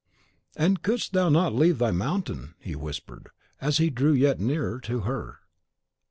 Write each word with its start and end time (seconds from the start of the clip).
"And 0.55 0.81
couldst 0.81 1.13
thou 1.13 1.29
not 1.29 1.53
leave 1.53 1.77
thy 1.77 1.91
mountains?" 1.91 2.55
he 2.59 2.75
whispered, 2.75 3.29
as 3.61 3.77
he 3.77 3.91
drew 3.91 4.13
yet 4.13 4.39
nearer 4.39 4.79
to 4.79 5.01
her. 5.01 5.41